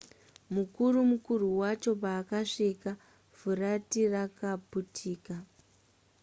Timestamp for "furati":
3.37-4.01